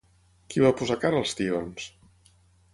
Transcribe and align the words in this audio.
Qui 0.53 0.63
va 0.63 0.71
posar 0.79 0.97
cara 1.05 1.21
als 1.25 1.37
tions? 1.43 1.87